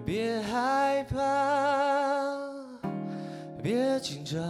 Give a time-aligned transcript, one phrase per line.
[0.00, 1.18] 别害怕，
[3.62, 4.42] 别紧张，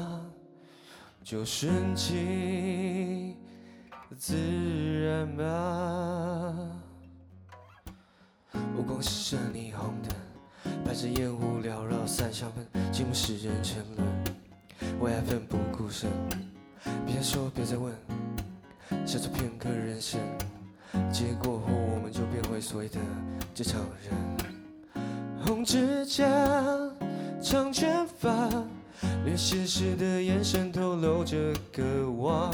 [1.22, 3.36] 就顺其
[4.18, 4.34] 自
[5.04, 5.44] 然吧。
[8.76, 10.12] 我光是霓虹灯，
[10.84, 14.06] 伴着烟雾缭绕三香门，寂寞使人沉沦，
[15.00, 16.10] 为爱奋不顾身。
[17.06, 17.94] 别说，别再问，
[19.06, 20.20] 享受片刻人生，
[21.12, 22.98] 结果后我们就变回所谓的
[23.54, 24.53] 正常人。
[25.46, 26.24] 红指甲，
[27.42, 28.48] 长卷发，
[29.26, 31.36] 流血时的眼神透露着
[31.70, 32.50] 渴望。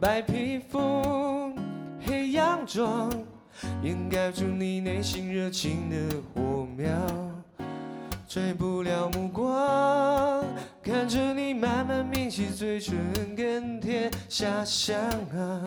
[0.00, 1.52] 白皮肤，
[2.00, 3.12] 黑洋装，
[3.82, 6.88] 掩盖住你内心热情的火苗。
[8.26, 10.42] 追不了目光，
[10.82, 12.96] 看着你慢慢抿起嘴唇，
[13.36, 14.96] 跟天下香
[15.36, 15.60] 啊。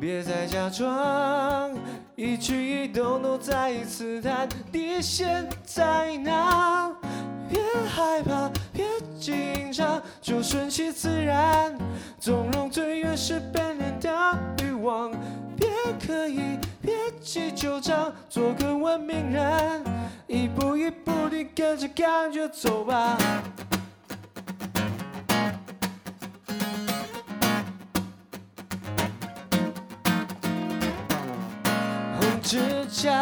[0.00, 1.76] 别再假装，
[2.20, 6.92] 一举一动都在一次谈底线在哪？
[7.48, 7.62] 别
[7.94, 8.84] 害怕，别
[9.20, 11.72] 紧张，就顺其自然。
[12.18, 14.10] 纵容最原始本能的
[14.64, 15.12] 欲望，
[15.56, 15.70] 别
[16.04, 19.84] 刻意，别急就章，做个文明人，
[20.26, 23.16] 一步一步地跟着感觉走吧。
[32.48, 32.58] 指
[32.90, 33.12] 甲，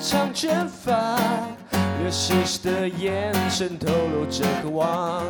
[0.00, 1.16] 长卷发，
[2.00, 5.22] 流血时的眼神透露着渴望。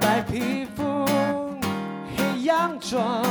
[0.00, 1.04] 白皮肤，
[2.16, 3.22] 黑洋装，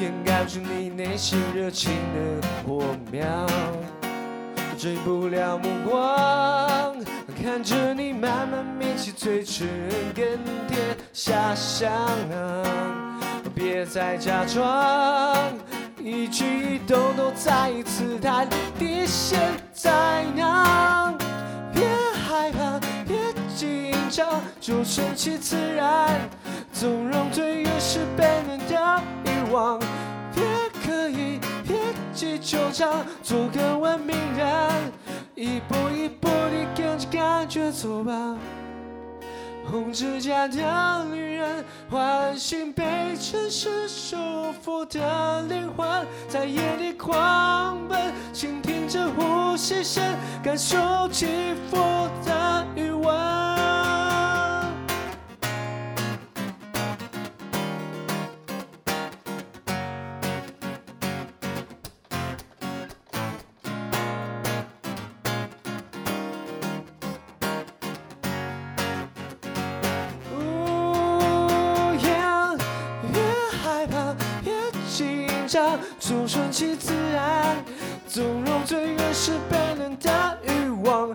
[0.00, 3.22] 掩盖住你内心热情的火苗。
[4.78, 6.96] 追不了目光，
[7.42, 9.68] 看着你慢慢抿起嘴唇，
[10.14, 10.24] 更
[10.68, 11.92] 甜下香
[12.32, 13.20] 啊！
[13.54, 15.52] 别再假装。
[16.04, 19.38] 一举一动都再一次谈底线
[19.72, 21.14] 在哪？
[21.72, 21.86] 别
[22.26, 26.28] 害怕，别紧张，就顺其自然，
[26.72, 29.78] 纵容最原始本能的欲望。
[30.34, 30.44] 别
[30.84, 31.38] 刻意，
[31.68, 31.76] 别
[32.12, 34.92] 急就章，做个文明人，
[35.36, 38.36] 一步一步地跟着感觉走吧。
[39.70, 42.82] 红指甲的女人，唤醒被
[43.16, 44.16] 城市束
[44.64, 50.02] 缚的灵魂，在夜里狂奔，倾听着呼吸声，
[50.42, 51.76] 感受起伏
[52.24, 54.11] 的余温。
[75.98, 77.64] 就顺其自然，
[78.06, 81.14] 纵容最原始本能的欲望。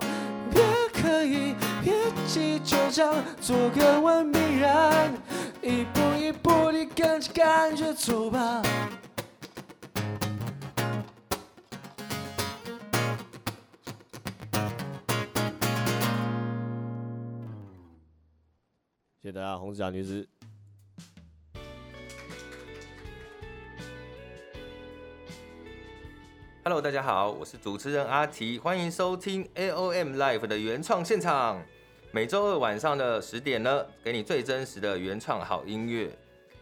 [0.52, 0.64] 别
[0.94, 1.94] 刻意，别
[2.28, 5.14] 急就章，做个文明人，
[5.62, 8.62] 一步一步地跟着感觉走吧。
[19.22, 20.26] 谢谢大家，红指甲女子。
[26.68, 31.64] Hello，大家好，我是主持人阿提，欢迎收听 AOM Live 的原创现场。
[32.12, 36.12] 每周二晚上的十点呢，给你最真实的原创好音乐。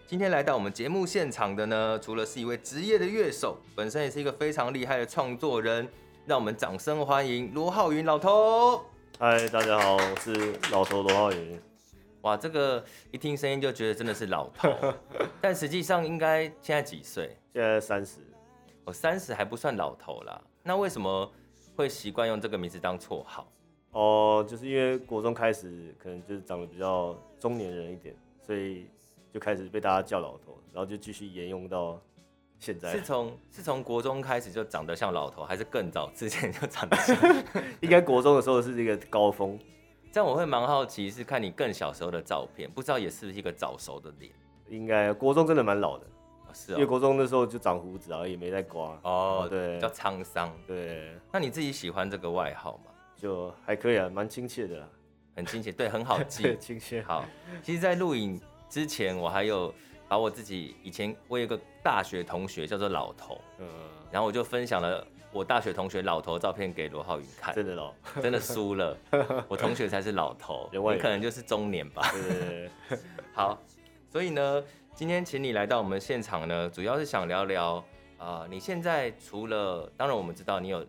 [0.06, 5.90] 今天来到我们节目现场的呢，除了是一位职业的乐手，本身也是一个非常厉害的创作人。
[6.28, 8.86] 让我们掌声欢迎罗浩云老头。
[9.18, 11.60] 嗨，大家好，我是老头罗浩云。
[12.22, 14.72] 哇，这个一听声音就觉得真的是老头，
[15.42, 17.36] 但实际上应该现在几岁？
[17.52, 18.18] 现在三十。
[18.86, 21.32] 我三十还不算老头啦，那为什么
[21.76, 23.48] 会习惯用这个名字当绰号？
[23.92, 28.16] 哦，就是因为国中开始，可能就是长得比较中年人一点，
[28.46, 28.86] 所以
[29.34, 32.00] 就开始被大家叫老头，然后就继续沿用到
[32.60, 32.92] 现在。
[32.92, 37.18] 是从是从国中开始就长得像老头，还是更早之前就长得像？
[37.82, 39.58] 应该国中的时候是一个高峰。
[40.12, 44.32] 这样我会蛮好奇，是看你更小时候的照片，不知道也是不是一个早熟的脸？
[44.70, 46.06] 应该国中真的蛮老的。
[46.56, 48.98] 是哦，因为国中那时候就长胡子啊，也没在刮。
[49.04, 50.52] 哦，对，比较沧桑。
[50.66, 52.92] 对，那你自己喜欢这个外号吗？
[53.18, 54.88] 就还可以啊，蛮亲切的啦，
[55.36, 57.02] 很亲切，对， 很好记，亲切。
[57.02, 57.26] 好，
[57.62, 59.74] 其实，在录影之前，我还有
[60.08, 63.68] 把我自己以前我有个大学同学叫做老头，嗯，
[64.12, 68.98] 然后我就分享了我大学同学老头照片给罗浩宇看，真的老，真的输了，
[69.48, 72.12] 我同学才是老头，你可能就是中年吧。
[72.12, 73.00] 对对对，
[73.34, 73.58] 好，
[74.10, 74.64] 所以呢。
[74.96, 77.86] 今天请你来到我们现场呢，主要是想聊聊
[78.18, 80.88] 啊、呃，你现在除了当然我们知道你有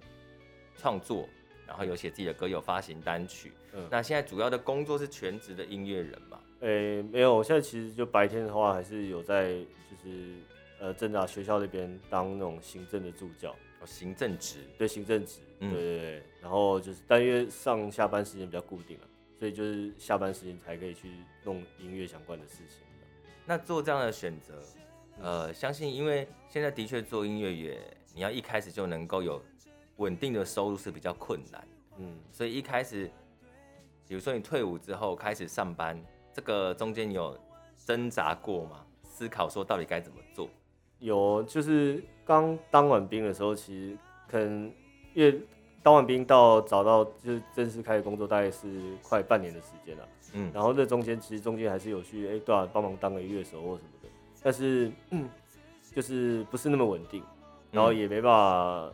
[0.77, 1.29] 创作，
[1.67, 3.51] 然后有写自己的歌，有发行单曲。
[3.73, 6.39] 嗯，那现在主要的工作是全职的音乐人嘛？
[6.61, 9.55] 诶、欸，没有，我现在其实就白天的话，还是有在
[9.91, 10.37] 就是
[10.79, 13.51] 呃，政大学校那边当那种行政的助教。
[13.81, 14.59] 哦，行政职。
[14.79, 15.41] 对，行政职。
[15.59, 16.23] 嗯、对对对。
[16.41, 19.05] 然后就是，但因为上下班时间比较固定了，
[19.37, 21.11] 所以就是下班时间才可以去
[21.43, 22.86] 弄音乐相关的事情。
[23.47, 24.55] 那做这样的选择，
[25.23, 29.41] 呃，相信因为现在的确做音乐也，你要一开始就能够有
[29.99, 31.69] 稳定的收入是比较困难。
[31.99, 33.09] 嗯，所以一开始，
[34.09, 35.97] 比如说你退伍之后开始上班，
[36.33, 37.39] 这个中间有
[37.85, 38.85] 挣扎过吗？
[39.05, 40.49] 思考说到底该怎么做？
[40.99, 43.97] 有，就是刚当完兵的时候，其实
[44.29, 44.73] 可能
[45.15, 45.41] 因为
[45.83, 50.09] 当完兵到找到就是正式开始工作，大概是快半年的时间了。
[50.33, 54.09] 嗯，然后这中间其实中间还是有去哎，对啊，帮忙当个乐手或什么的，
[54.43, 55.29] 但是嗯，
[55.95, 57.23] 就是不是那么稳定，
[57.71, 58.93] 然后也没办法，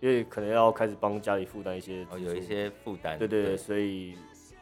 [0.00, 4.14] 因为可能要开始帮家里负担一些哦，有一些负担，对对对，所以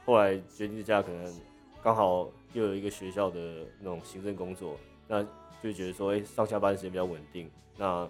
[0.05, 1.35] 后来决定这样，可能
[1.83, 5.23] 刚好又有一个学校的那种行政工作，那
[5.62, 8.09] 就觉得说哎，上下班时间比较稳定，那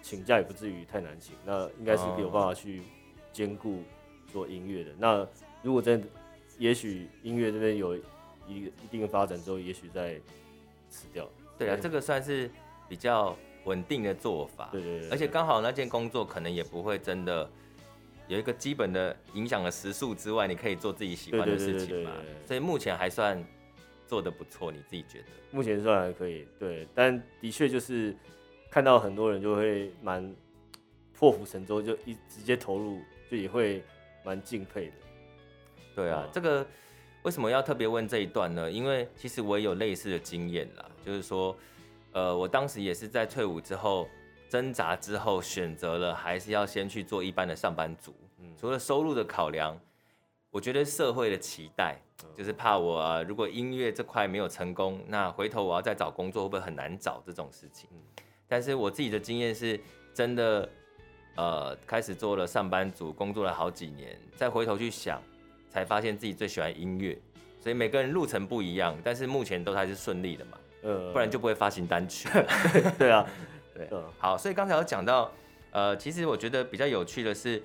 [0.00, 2.82] 请假也不至于太难请，那应该是有办法去
[3.32, 3.82] 兼顾
[4.32, 4.90] 做音乐的。
[4.98, 5.26] 那
[5.62, 6.06] 如果真的。
[6.58, 8.00] 也许音乐这边有一
[8.48, 10.20] 一定的发展之后，也许再
[10.88, 11.28] 辞掉。
[11.58, 12.50] 对啊，这个算是
[12.88, 14.68] 比较稳定的做法。
[14.72, 15.10] 对对对。
[15.10, 17.50] 而且刚好那件工作可能也不会真的
[18.28, 22.12] 有一个基本的影响了时速之外，你可以做自己喜欢的事情嘛。
[22.44, 23.42] 所以目前还算
[24.06, 25.26] 做的不错，你自己觉得？
[25.50, 26.46] 目前算还可以。
[26.58, 28.14] 对，但的确就是
[28.70, 30.34] 看到很多人就会蛮
[31.12, 33.00] 破釜沉舟，就一直接投入，
[33.30, 33.82] 就也会
[34.24, 34.92] 蛮敬佩的。
[35.96, 36.64] 对啊，这个
[37.22, 38.70] 为什么要特别问这一段呢？
[38.70, 41.56] 因为其实我也有类似的经验啦，就是说，
[42.12, 44.06] 呃，我当时也是在退伍之后
[44.50, 48.14] 挣扎之后，选择了还是要先去做一般的上班族。
[48.38, 49.74] 嗯，除了收入的考量，
[50.50, 51.98] 我觉得社会的期待
[52.34, 57.88] 就是怕我啊，如果音乐这块没有成功，那回头我要再找工作会不会很难找这种事情？
[58.46, 59.80] 但是我自己的经验是
[60.14, 60.68] 真的，
[61.36, 65.20] 呃，开始做了上班族，工作了好几年，再回头去想。
[65.76, 67.14] 才发现自己最喜欢音乐，
[67.60, 72.30] 所以每个人路程不一样，但是目前都还是顺利的嘛，呃，不然就不会发行单曲。
[72.98, 73.28] 对啊，
[73.76, 73.86] 对，
[74.16, 75.30] 好，所以刚才有讲到，
[75.72, 77.62] 呃，其实我觉得比较有趣的是，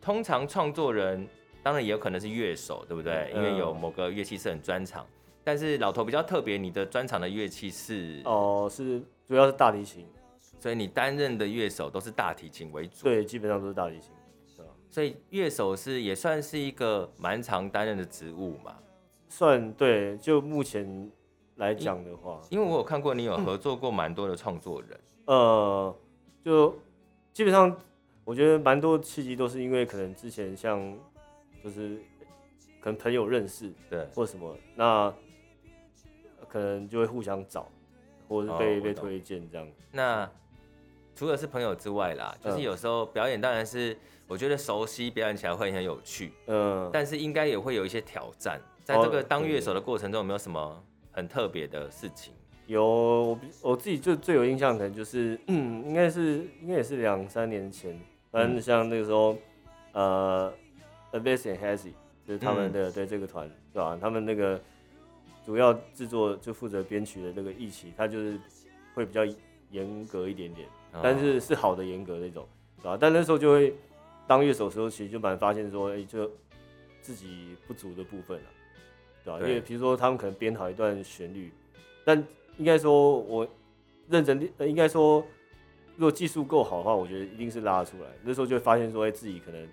[0.00, 1.26] 通常创作人
[1.60, 3.32] 当然也有可能是乐手，对不对？
[3.34, 5.04] 因为有某个乐器是很专长，
[5.42, 10.06] 但是老头比较特别，你的专长的乐器是哦，是主要是大提琴，
[10.60, 14.12] 所以你担任的乐手都是大提琴为主，对，基本上都是大提琴。
[14.90, 18.74] 所以乐手是也算是一个蛮常担任的职务嘛，
[19.28, 20.16] 算对。
[20.16, 21.10] 就目前
[21.56, 25.96] 来讲的话，因为我有看过你有合作过蛮多的创作人，嗯，呃，
[26.42, 26.74] 就
[27.34, 27.76] 基本上
[28.24, 30.96] 我觉得蛮多契机都是因为可能之前像
[31.62, 31.98] 就是
[32.80, 35.12] 可能朋友认识，对，或什么，那
[36.48, 37.68] 可能就会互相找，
[38.26, 39.68] 或者是被、哦、被推荐这样。
[39.92, 40.30] 那
[41.14, 43.94] 除了是朋友之外啦，就是有时候表演当然是。
[44.28, 48.60] 我觉得熟悉表演起来会很有趣，嗯，但是应该也会有一些挑战。
[48.84, 52.34] 在这个当乐手的过程中，有没有什么很特别的事情？
[52.66, 57.98] 有，我我自己就最有印象，可能就是，嗯，应该是应该也是两三年前，
[58.30, 59.34] 反正像那个时候，
[59.92, 60.52] 呃
[61.12, 61.92] ，Abyss and Hazy
[62.26, 63.98] 就是他们的对这个团，对吧？
[63.98, 64.60] 他们那个
[65.46, 68.38] 主要制作就负责编曲的那个一起，他就是
[68.94, 69.22] 会比较
[69.70, 70.68] 严格一点点，
[71.02, 72.98] 但是是好的严格那种，对吧？
[73.00, 73.74] 但那时候就会。
[74.28, 76.30] 当乐手的时候，其实就蛮发现说，哎、欸，就
[77.00, 78.50] 自己不足的部分了，
[79.24, 79.38] 对吧？
[79.40, 81.50] 因为比如说他们可能编好一段旋律，
[82.04, 82.22] 但
[82.58, 83.48] 应该说我
[84.08, 85.26] 认真，应该说
[85.96, 88.08] 如果技术够好的话，我觉得一定是拉得出来。
[88.22, 89.66] 那时候就会发现说，哎、欸，自己可能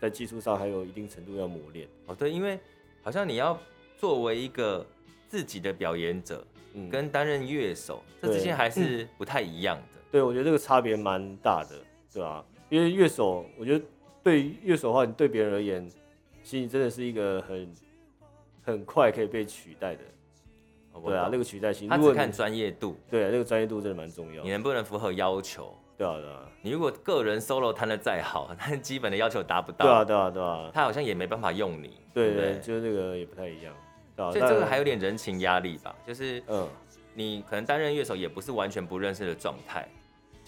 [0.00, 1.86] 在技术上还有一定程度要磨练。
[2.06, 2.58] 哦，对，因为
[3.02, 3.60] 好像你要
[3.98, 4.86] 作为一个
[5.28, 10.00] 自己的表演者，嗯，跟担任乐手，这之间还是不太一样的。
[10.10, 11.76] 对，我觉得这个差别蛮大的，
[12.10, 12.42] 对吧？
[12.70, 13.84] 因为乐手，我觉得。
[14.22, 15.88] 对乐手的话，你对别人而言，
[16.42, 17.74] 其实真的是一个很
[18.62, 20.02] 很快可以被取代的。
[21.04, 22.96] 对啊，那个取代性，他只看专业度。
[23.08, 24.42] 对啊，那个专业度真的蛮重要。
[24.42, 25.72] 你能不能符合要求？
[25.96, 26.50] 对啊，对啊。
[26.60, 29.86] 你如果个人 solo 弹的再好， 但基本的要求达不到。
[29.86, 30.70] 对啊，对啊，对啊。
[30.74, 32.00] 他好像也没办法用你。
[32.12, 33.72] 对对，就是那个也不太一样。
[34.16, 35.94] 对啊，所以这个还有点人情压力吧？
[36.04, 36.66] 就是，嗯，
[37.14, 39.88] 你可能担任乐手也不是完全不认识的状态。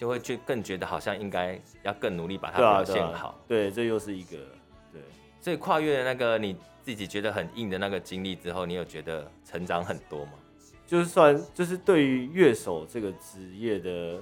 [0.01, 3.39] 就会觉更觉得好像应该要更努力把它表现好。
[3.47, 4.37] 对，啊对，啊、对，这又是一个
[4.91, 4.99] 对。
[5.39, 10.31] 所以跨越了那个你自己觉得很硬的那个经历之后，你有觉得成长很多吗？
[10.87, 14.19] 就是算，就是对于乐手这个职业的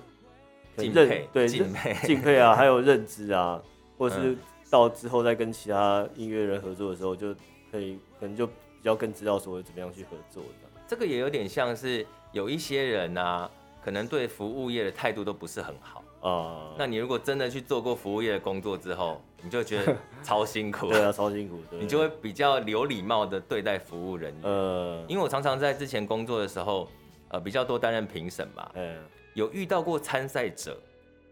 [0.76, 3.64] 敬佩，对敬佩 敬佩啊，还有认知啊，
[3.98, 4.36] 或者是
[4.70, 7.34] 到之后再跟其他音乐人合作的时候，就
[7.72, 10.86] 可以可能就比较更知道说怎么样去合作这样。
[10.86, 13.50] 这个也有点像是有一些人啊，
[13.84, 16.74] 可能对服务业的态度都不是很好啊。
[16.78, 20.88] 那你如果真的去做过服务业的工作之后，你就觉得超辛苦。
[20.92, 21.60] 对啊，超辛苦。
[21.72, 24.44] 你就会比较有礼貌的对待服务人员。
[24.44, 26.90] 呃，因为我常常在之前工作的时候，
[27.30, 28.70] 呃，比较多担任评审嘛。
[28.76, 28.98] 嗯。
[29.34, 30.78] 有遇到过参赛者，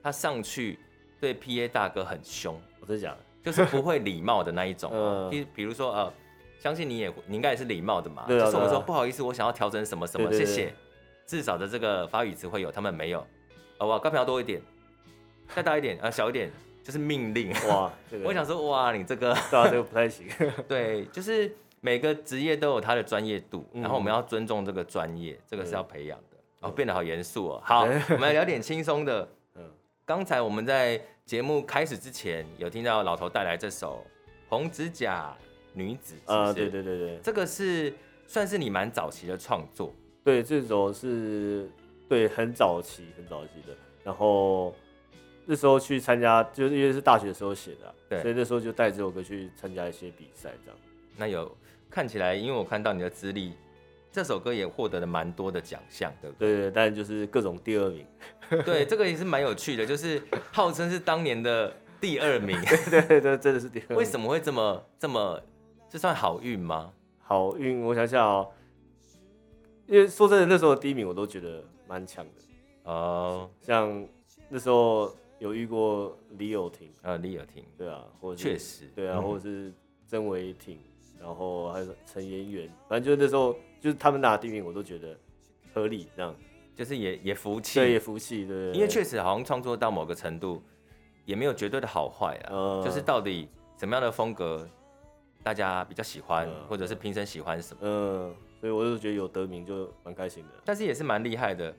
[0.02, 0.80] 他上去
[1.20, 2.60] 对 PA 大哥很凶。
[2.80, 3.18] 我真的假的？
[3.44, 4.90] 就是不会礼貌的那一种。
[4.96, 5.30] 嗯。
[5.30, 6.14] 比比如说呃。
[6.60, 8.24] 相信你也，你应该也是礼貌的嘛。
[8.28, 8.46] 对啊。
[8.46, 10.74] 就是我们说不好意思，我想要调整什么什么，谢谢。
[11.28, 13.20] 至少的这个法语词汇有，他们没有。
[13.78, 14.60] 哦哇，高频要多一点，
[15.54, 16.50] 再大一点啊，小一点，
[16.84, 17.54] 就是命令。
[17.68, 17.92] 哇，
[18.26, 20.26] 我想说哇，你这个，对啊，这个不太行。
[20.68, 26.38] 对，就是每个职业都有它的专业度，然后我们要尊重这个专业，这个是要培养的。
[26.62, 27.62] 哦，变得好严肃哦。
[27.64, 29.30] 好， 我们来聊点轻松的。
[29.56, 29.70] 嗯。
[30.06, 34.04] 刚才我们在节目开始之前，有听到老头带来这首
[34.50, 35.36] 《红指甲》。
[35.74, 37.94] 女子啊，对对对对，这个是
[38.26, 39.94] 算是你蛮早期的创作。
[40.28, 41.70] 对，这首是
[42.10, 44.76] 对很早期很早期的，然后
[45.46, 50.78] 那时候去参加，就是因为是大学的时候写的，对，所以那时候就带这首歌去参加一些比赛，这样。
[51.16, 51.50] 那有
[51.90, 53.54] 看起来，因为我看到你的资历，
[54.12, 56.56] 这首歌也获得了蛮多的奖项，对不对？
[56.56, 58.06] 对对，但就是各种第二名。
[58.66, 62.60] 对，这个也是蛮有趣的， 就是号称是当年的第二名。
[62.90, 63.98] 对对对，真的是第二名。
[63.98, 65.42] 为什么会这么这么？
[65.90, 66.92] 这算好运吗？
[67.22, 68.52] 好运，我想想哦，
[69.88, 72.32] 因为说真的，那时候第一名我都觉得蛮强的。
[72.84, 73.50] 哦。
[73.62, 74.08] Uh, 像
[74.50, 79.74] 那时候有遇过李友廷，呃，李友廷，对啊，或者确实，对啊，或者是
[80.06, 80.78] 曾维廷，
[81.20, 85.18] 然后还有陈妍元，反正就是那时候就是他们拿第一名，我都觉得
[85.74, 86.36] 合理，这样。
[86.76, 90.62] 就是也也服气，对，也服气，对，因为确实好像创作到某个程度，
[91.26, 94.68] 也没有绝对的好坏啊，uh, 就是到底什么样的风格。
[95.44, 97.80] 大家比较喜欢，嗯、或者是评审喜欢什么？
[97.84, 100.50] 嗯，所以我就觉得有得名就蛮开心的。
[100.66, 101.76] 但是也是蛮厉害的，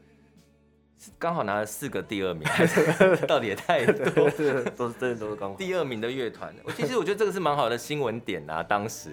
[1.18, 2.46] 刚好拿了四个第二名，
[3.28, 4.64] 到底也太多，都是
[4.98, 6.54] 真的都是刚好第二名的乐团。
[6.76, 9.10] 其实我觉得这个是蛮好的新闻点啊，当时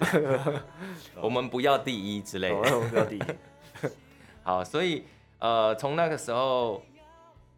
[1.20, 3.22] 我们不要第一之类的，我们不要第一。
[4.42, 5.04] 好，所以
[5.38, 6.82] 呃，从那个时候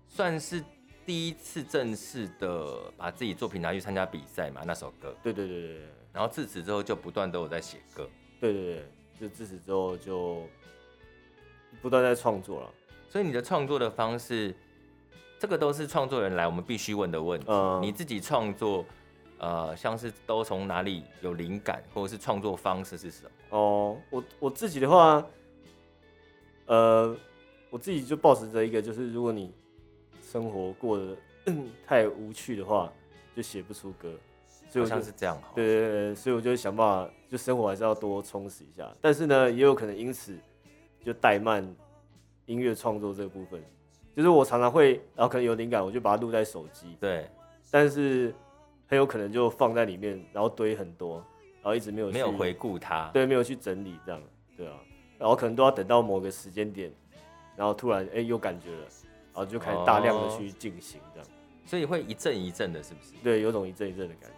[0.07, 0.65] 算是
[1.05, 5.15] 第一次正式的把自己作品拿去参加比赛嘛，那首歌。
[5.23, 5.81] 对对对对。
[6.11, 8.09] 然后自此之后就不断都有在写歌，
[8.41, 10.43] 对对对，就自此之后就
[11.83, 12.71] 不断在创作了。
[13.09, 14.55] 所以你的创作的方式，
[15.39, 17.47] 这个都是创作人来我们必须问的问题。
[17.49, 18.85] 嗯、你自己创作，
[19.39, 23.31] 呃，像是都从哪里有灵感，或者是创作方式是什么？
[23.51, 25.25] 哦，我我自己的话，
[26.67, 27.17] 呃，
[27.71, 29.55] 我自己就抱持着一个，就是如果你
[30.21, 31.17] 生活过得
[31.87, 32.93] 太无趣的话，
[33.35, 34.13] 就写不出歌。
[34.71, 38.89] 所以好像是这样，对对对，所以我就想办法，就生活还是要多充实一下。
[39.01, 40.37] 但是呢，也有可能因此
[41.05, 41.65] 就怠慢
[42.47, 43.63] 音乐创作这个部分。
[44.17, 46.97] 就是我常常会，然后可能有灵感，我就把它录在手机。
[46.99, 47.29] 对。
[47.71, 48.35] 但是
[48.89, 51.19] 很有可能就放在里面，然后堆很多，
[51.57, 53.11] 然后一直没有没有回顾它。
[53.13, 54.21] 对，没有去整理这样。
[54.57, 54.75] 对啊。
[55.19, 56.93] 然后可能都要等到某个时间点，
[57.55, 58.83] 然后突然哎有感觉了，
[59.33, 61.29] 然后就开始大量的去进行这样。
[61.29, 61.31] 哦。
[61.65, 63.13] 所以会一阵一阵的，是不是？
[63.23, 64.37] 对，有种一阵一阵的感觉。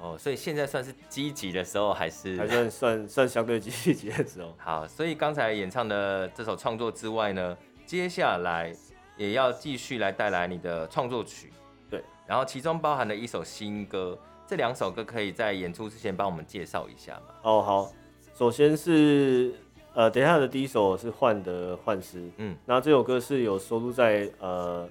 [0.00, 4.54] 哦，所以现在算是积极的时候，还是还算算算相对积极的时候。
[4.58, 8.70] 好，所以刚才演唱的这首创作之外呢，接下来
[9.16, 11.52] 也要继续来带来你的创作曲，
[11.88, 17.34] 对，然后其中包含了一首新歌，这两首歌可以在演出之前帮我们介绍一下吗？
[17.42, 17.92] 哦，好，
[18.36, 19.54] 首先是
[19.94, 24.86] 呃，等一下的第一首是患得患失，嗯，那这首歌是有收录在呃。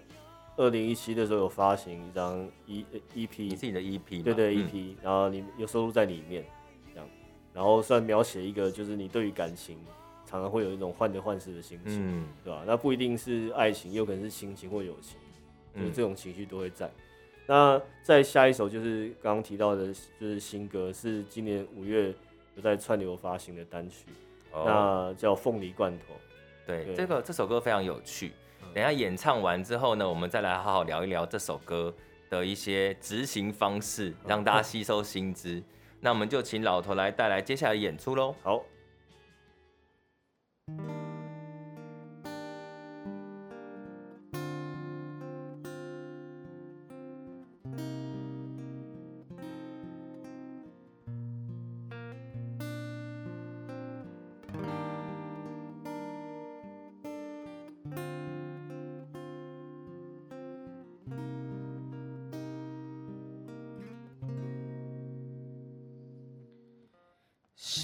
[0.56, 6.46] 二零一七的时候有发行一张 E EP，你自己的 EP，对对 EP，、嗯、然后你有收录在里面，
[6.94, 7.10] 这样，
[7.54, 9.80] 然后算描写一个就是你对于感情
[10.26, 12.64] 常常会有一种患得患失的心情，嗯、对吧？
[12.68, 15.18] 那不一定是爱情，也有可能是亲情或友情，
[15.76, 16.86] 就是这种情绪都会在。
[16.88, 16.92] 嗯、
[17.48, 22.14] 那再下一首就是刚刚提到的，就是新歌，是今年五月
[22.56, 24.06] 有在串流发行的单曲，
[24.52, 26.14] 哦、那叫凤梨罐头。
[26.68, 28.32] 对，对这个这首歌非常有趣。
[28.74, 31.94] 等下演唱完之后呢，我们再来好好聊一聊这首歌
[32.30, 35.62] 的一些执行方式，让大家吸收新知。
[36.00, 38.36] 那我们就请老头来带来接下来演出喽。
[38.42, 38.63] 好。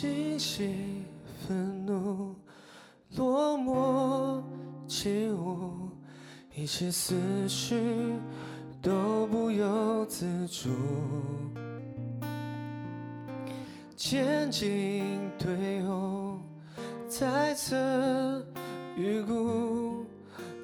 [0.01, 1.03] 欣喜、
[1.45, 2.33] 愤怒、
[3.17, 4.41] 落寞、
[4.87, 5.89] 起舞，
[6.55, 7.17] 一切思
[7.49, 7.75] 绪
[8.81, 10.69] 都不由自主。
[13.97, 16.39] 前进、退后、
[17.09, 17.75] 猜测、
[18.95, 20.05] 预估，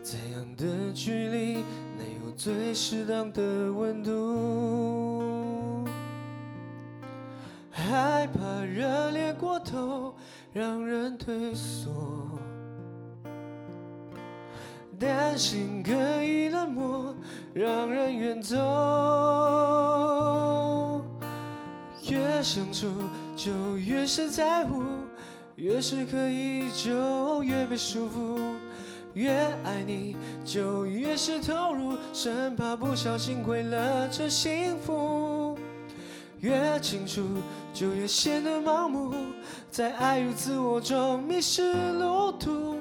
[0.02, 1.56] 怎样的距离
[1.98, 4.95] 能有最适当的温度？
[8.76, 10.14] 热烈过头，
[10.52, 11.90] 让人退缩；
[15.00, 17.16] 担心可以冷漠，
[17.54, 18.58] 让人远走。
[22.10, 22.92] 越相处。
[23.38, 24.84] 就越是在乎，
[25.56, 28.38] 越是刻意就越被束缚；
[29.14, 29.32] 越
[29.64, 35.25] 爱你就越是投入，生怕不小心毁了这幸福。
[36.46, 37.24] 越清楚
[37.74, 39.16] 就越显得盲目，
[39.72, 42.76] 在爱与自我中迷失路途。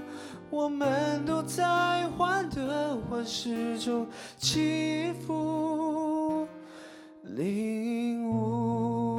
[0.51, 4.07] 我们都在患得患失中
[4.37, 6.47] 起伏
[7.23, 9.14] 领悟。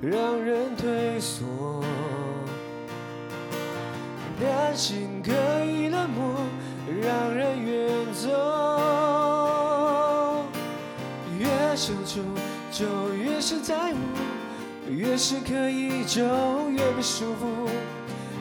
[0.00, 1.84] 让人退缩，
[4.40, 5.32] 担心可
[5.64, 6.34] 以冷漠，
[7.02, 8.28] 让人远走。
[11.38, 12.20] 越相处
[12.72, 13.98] 就越是在乎，
[14.90, 16.22] 越是刻意就
[16.70, 17.68] 越被束缚。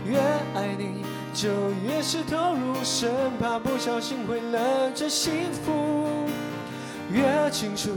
[0.05, 0.17] 越
[0.55, 1.03] 爱你
[1.33, 1.49] 就
[1.85, 6.07] 越是投入，生怕不小心毁了这幸福。
[7.11, 7.89] 越清楚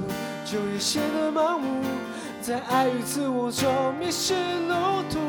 [0.44, 1.71] 就越显得盲目。
[2.42, 4.74] 在爱与自我中迷失路
[5.08, 5.20] 途，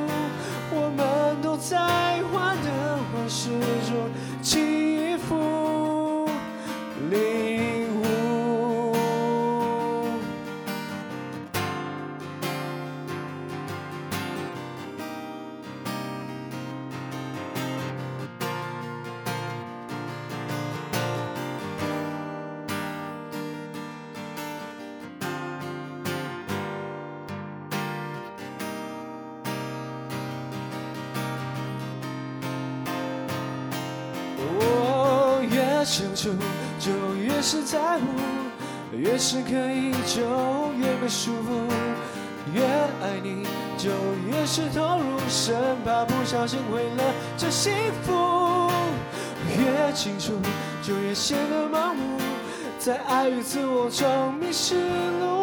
[0.71, 1.78] 我们都在
[2.34, 3.52] 患得患失
[3.88, 4.10] 中
[4.41, 6.28] 起伏。
[35.83, 36.29] 清楚
[36.79, 38.05] 就越是在乎，
[38.95, 40.21] 越是刻意就
[40.77, 41.67] 越被束缚。
[42.53, 42.61] 越
[43.01, 43.89] 爱你就
[44.27, 47.03] 越是投入，生怕不小心毁了
[47.37, 48.69] 这幸福。
[49.57, 50.33] 越清楚
[50.81, 52.17] 就越显得盲目，
[52.79, 55.42] 在爱与自我中迷失路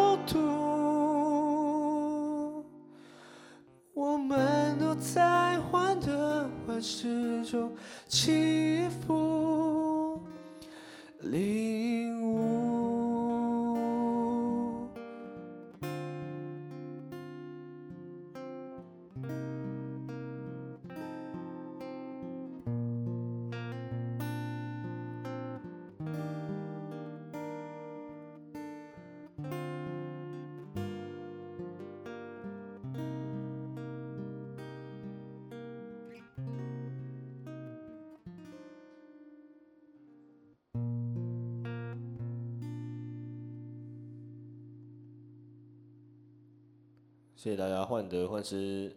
[47.41, 48.95] 谢谢大家患得患失。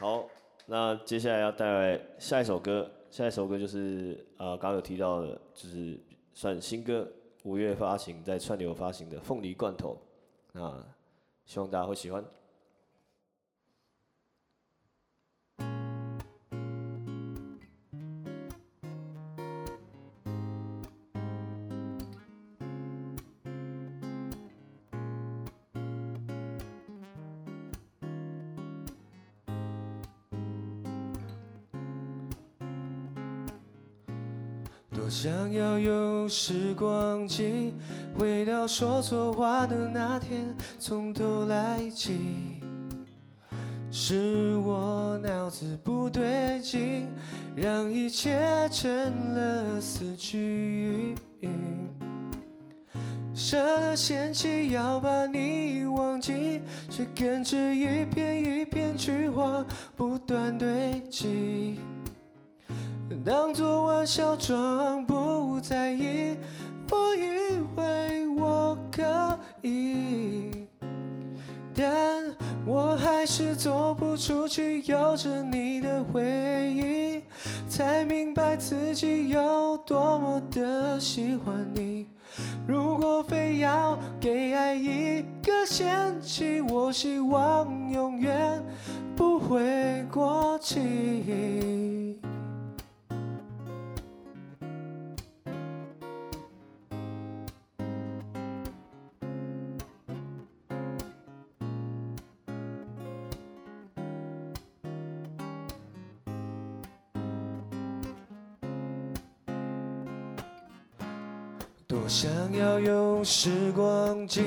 [0.00, 0.28] 好，
[0.66, 5.96] 那接下来要带来下一首歌，下一首歌就是呃刚刚有提到的，就是
[6.32, 7.08] 算新歌，
[7.44, 9.92] 五月发行在串流发行的《凤梨罐头》，
[10.50, 10.84] 那
[11.46, 12.24] 希望大家会喜欢。
[35.54, 37.72] 要有时光机，
[38.18, 42.60] 回到说错话的那天，从头来起。
[43.90, 47.06] 是我脑子不对劲，
[47.54, 48.90] 让一切成
[49.34, 51.50] 了四句语音。
[53.32, 59.64] 设了限期要把你忘记，却跟着一片一片菊花
[59.96, 61.78] 不断堆积。
[63.24, 65.14] 当作玩笑装不
[65.66, 66.36] 在意，
[66.90, 70.50] 我以为我可以，
[71.74, 72.22] 但
[72.66, 76.22] 我还是走不出去，有着你的回
[76.70, 77.22] 忆，
[77.66, 82.08] 才明白自己有多么的喜欢你。
[82.68, 88.62] 如果非要给爱一个限期，我希望永远
[89.16, 92.20] 不会过期。
[111.94, 114.42] 多想要用时光机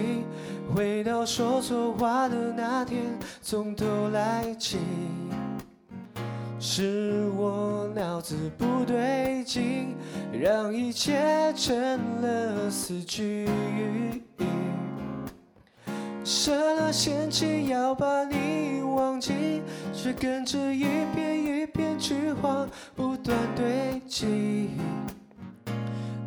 [0.76, 3.02] 回到说错话的那天，
[3.42, 4.78] 从头来起。
[6.60, 9.96] 是我脑子不对劲，
[10.34, 13.50] 让一切成了死局。
[16.26, 19.62] 设了陷阱要把你忘记，
[19.94, 20.84] 却跟着一
[21.16, 24.72] 片一片菊花不断堆积。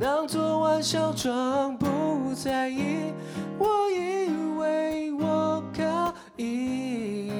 [0.00, 3.12] 当作玩笑装不在意，
[3.58, 5.84] 我以为我可
[6.42, 7.30] 以，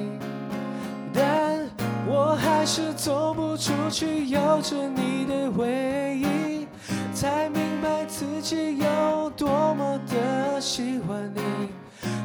[1.11, 1.67] 但
[2.07, 4.27] 我还是走不出去。
[4.27, 6.67] 有着你的回忆，
[7.15, 11.41] 才明白自己有多么的喜欢你。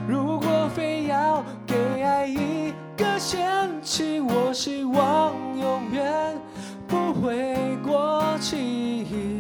[0.06, 6.38] 如果非要给爱一个限期，我希望永远
[6.90, 7.56] 不会
[7.88, 9.35] 过期。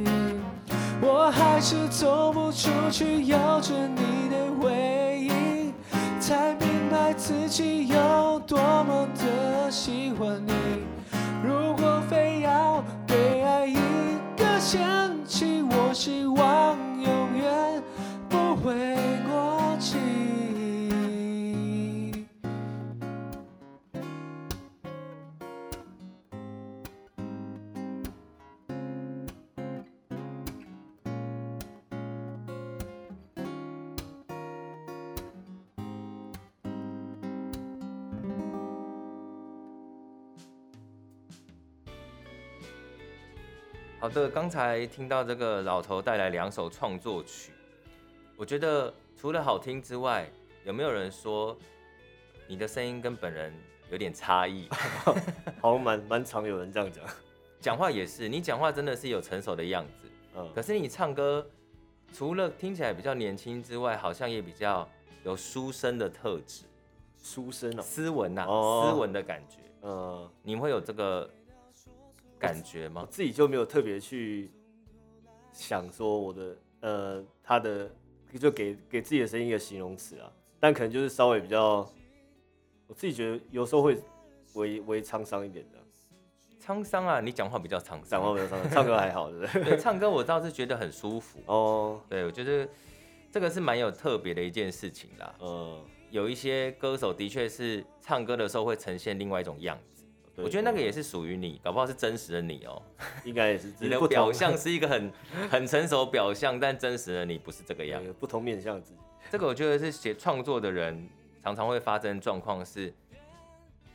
[1.01, 5.73] 我还是走不出去，有着你的回忆，
[6.19, 10.53] 才明白自己有多么的喜欢你。
[11.43, 13.75] 如果非要给爱一
[14.37, 14.81] 个限
[15.25, 17.83] 期，我希望永远
[18.27, 18.73] 不会
[19.27, 20.14] 过期。
[44.05, 47.51] 好的，刚才听到这个老头带来两首创作曲，
[48.37, 50.29] 我觉得除了好听之外，
[50.63, 51.57] 有没有人说
[52.47, 53.51] 你的声音跟本人
[53.89, 54.69] 有点差异？
[55.59, 57.03] 好像蛮蛮常有人这样讲。
[57.59, 61.43] 讲话也是，你讲话真的是有成熟的样子，嗯，可是你唱歌
[62.13, 64.87] 除了听起来比较年轻之外，好像也比较
[65.23, 66.65] 有书生的特质，
[67.23, 71.27] 书生哦，斯文呐、啊，哦、斯文的感觉，嗯，你会有这个。
[72.39, 73.01] 感觉吗？
[73.01, 74.51] 我自己就没有特别去
[75.51, 77.89] 想说我的呃，他的
[78.39, 81.89] 就给给自己的声音一个形容词啊，但可能就是稍微比较，
[82.87, 83.97] 我自己觉得有时候会
[84.53, 85.79] 微微沧桑一点的。
[86.61, 89.63] 沧桑啊，你讲话比较沧桑，讲话比较沧桑，唱歌还好，对不对？
[89.71, 92.01] 对，唱歌我倒是觉得很舒服哦。
[92.09, 92.67] 对，我觉得
[93.31, 95.35] 这个是蛮有特别的一件事情啦。
[95.39, 99.94] 嗯，有一些歌手的确是唱歌的时候会呈现另外一种样子。
[100.37, 102.83] 我觉得那个也是属于你，搞不好是真实的你哦、喔。
[103.23, 103.73] 应该也是。
[103.79, 105.11] 你的表象是一个很
[105.49, 108.13] 很成熟表象，但真实的你不是这个样子。
[108.19, 108.99] 不同面向自己。
[109.31, 111.07] 这个我觉得是写创作的人
[111.41, 112.93] 常常会发生状况，是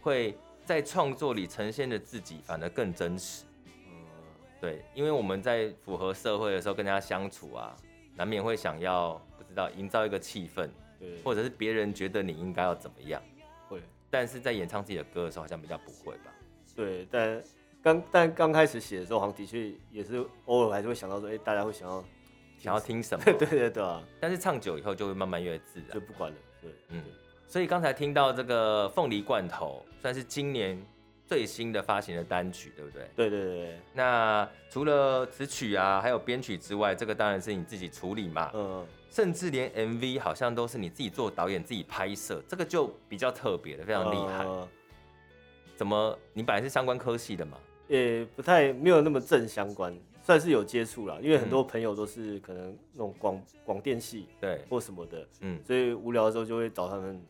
[0.00, 3.44] 会在创作里呈现的自己反而更真实。
[3.66, 3.92] 嗯。
[4.61, 7.76] 对，因为我们在符合社会的时候跟大家相处啊，
[8.16, 13.22] 难免会想要不知道营造一个气氛，对，或者是别人觉得你应该要怎么样。
[14.11, 16.33] 但是在演唱自己的歌的时候，好像比较不会吧？
[16.75, 17.42] 对，但
[17.83, 22.05] 刚但刚开始写的时候，好像的确也是偶尔还是会想到说，哎、欸，大家会想要
[22.59, 23.25] 想要听什么？
[23.25, 24.03] 对对对啊！
[24.20, 26.37] 但是唱久以后就会慢慢越自然，就不管了。
[26.61, 27.03] 对，嗯。
[27.46, 30.81] 所以刚才听到这个凤梨罐头，算是今年
[31.27, 33.11] 最新的发行的单曲，对不对？
[33.16, 33.81] 对对对。
[33.92, 38.51] 那除了词曲啊，还有编曲之外，这个当然是你自己处理嘛。
[38.55, 38.87] 嗯。
[39.11, 44.44] 甚至连 MV 好像都是你自己做导演、自己拍摄，这个就比较特别的，非常厉害。
[44.44, 44.68] 呃、
[45.77, 46.16] 怎么？
[46.33, 47.59] 你本来是相关科系的吗？
[47.88, 49.92] 也不太没有那么正相关，
[50.23, 51.18] 算是有接触啦。
[51.20, 57.20] 因为很多朋友都是可能那种广广电系，对，或什么的，嗯，所以无聊的时候就会找他们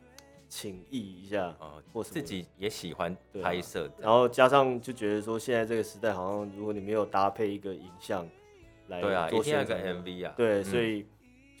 [0.47, 1.51] 请益一下
[1.91, 8.23] 或自己也喜欢拍摄、啊，然后加上就觉得说现在这个时代好像如果你没有搭配一个影像
[8.87, 11.03] 来，对啊，一定要个 MV 啊，对，所以。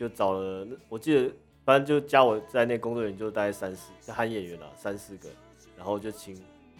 [0.01, 1.31] 就找了，我记得
[1.63, 5.29] 反正就加我在内工作人员就大概三四，喊演员啊三四个，
[5.77, 6.35] 然后就请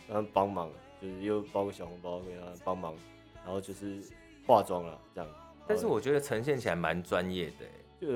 [0.08, 2.96] 他们帮忙，就是又包个小红包给他们帮忙，
[3.46, 4.02] 然后就是
[4.48, 5.30] 化妆了这样。
[5.68, 7.66] 但是我觉得呈现起来蛮专业的。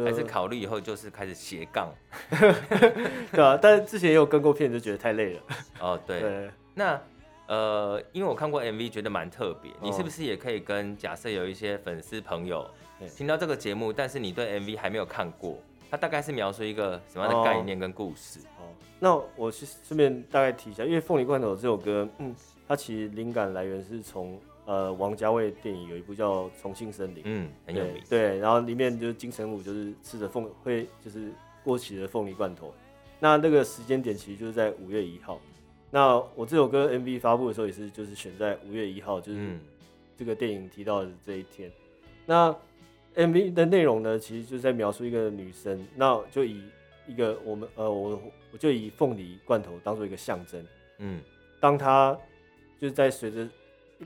[0.03, 1.93] 还是考虑以后就是开始斜杠，
[3.31, 5.41] 对啊，但是之前也有跟过片，就觉得太累了。
[5.79, 6.19] 哦，对。
[6.19, 6.99] 对那
[7.45, 9.71] 呃，因为我看过 MV，觉得蛮特别。
[9.83, 12.67] 你是不是也可以跟假设有一些粉丝朋友
[13.15, 15.57] 听到这个节目，但是你对 MV 还没有看过，
[15.89, 18.39] 它大概是描述一个什么样的概念跟故事？
[18.59, 22.35] 哦，那我是顺便大概提一下，因为《凤梨罐头》这首歌，嗯，
[22.67, 24.39] 它其实灵感来源是从。
[24.67, 28.01] 呃，王家卫电影有一部叫《重庆森林》，嗯，很有名。
[28.09, 31.31] 对，然后里面就是金城武，就是吃着凤会就是
[31.63, 32.73] 过期的凤梨罐头。
[33.19, 35.39] 那那个时间点其实就是在五月一号。
[35.91, 39.55] 那我这首歌 MV 发布的时候也是就是选在五月一号，就是
[40.17, 41.71] 这个电影提到的这一天。
[42.25, 42.49] 那
[43.15, 46.63] MV 的内容呢，其实就是在描述一个女生，那就以
[47.07, 50.65] 一个我们呃我我就以凤梨罐头当做一个象征，
[50.99, 51.21] 嗯，
[51.59, 52.17] 当她
[52.79, 53.47] 就是在随着。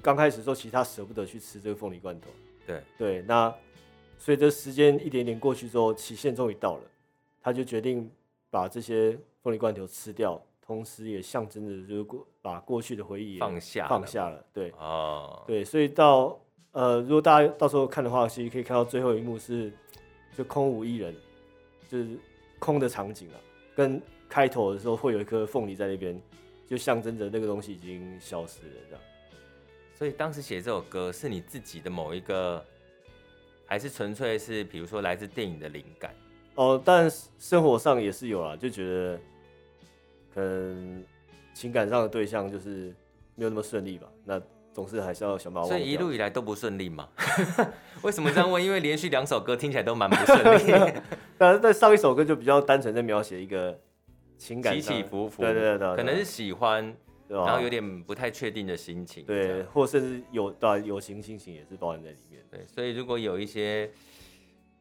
[0.04, 2.30] 刚开始的时候，其实她舍不得去吃这个凤梨罐头。
[2.68, 3.52] 对对，那
[4.20, 6.84] 随着时间一点点过去之后，期限终于到了，
[7.42, 8.08] 她就决定
[8.52, 14.46] 把这些凤梨罐头吃掉，同时也象征着就是过把过去的回忆放下放下了。
[14.54, 16.40] 对哦，对，所以到
[16.72, 19.72] 呃，如果大家到时候看的话，其实可以看到最后一幕是
[20.38, 21.16] 就空无一人，
[21.90, 22.08] 就是
[22.60, 23.38] 空的场景啊，
[23.76, 26.22] 跟开头的时候会有一颗凤梨在那边，
[26.68, 29.04] 就象征着那个东西已经消失了这样。
[29.96, 32.64] 所以当时写这首歌是你自己的某一个，
[33.66, 36.14] 还是纯粹是比如说来自电影的灵感？
[36.56, 39.20] 哦，但生活上也是有啦，就觉得
[40.34, 41.04] 可能
[41.54, 42.94] 情感上的对象就是
[43.36, 44.08] 没有那么顺利吧。
[44.24, 44.40] 那
[44.80, 45.68] 总是还是要想办法。
[45.70, 47.10] 所以一路以来都不顺利嘛？
[48.04, 48.64] 为什么这样问？
[48.64, 50.94] 因为连续两首歌听起来都蛮不顺利。
[51.38, 53.78] 但是 在上一首歌就比较单纯，在描写一个
[54.38, 55.42] 情感起起伏伏。
[55.42, 56.96] 对对对，对，可能是喜欢。
[57.28, 62.42] 然后有点不太确定的心情，对，或甚至有的友情心情也是包含在里面。
[62.50, 63.88] 对，所以如果有一些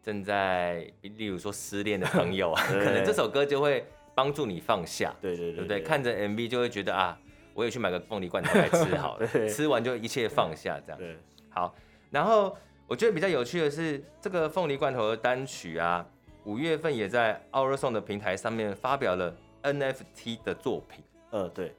[0.03, 3.85] 正在，例如说失恋的朋友啊，可能这首歌就会
[4.15, 5.15] 帮助你放下。
[5.21, 5.83] 对对对，对不对？
[5.83, 7.21] 看着 MV 就会觉得啊，
[7.59, 10.97] 我也去买个凤梨罐头来吃 好了，吃完就一切放下这样。
[10.97, 11.17] 对，
[11.51, 11.75] 好。
[12.09, 16.07] 然后我觉得比较有趣的是，这个凤梨罐头的单曲啊，
[16.45, 21.03] 五月份也在 Our Song 的平台上面发表了 NFT 的作品。
[21.31, 21.75] 呃，对。